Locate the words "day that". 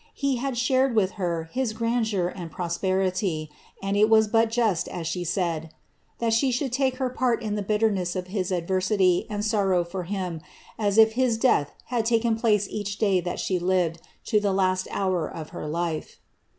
12.97-13.39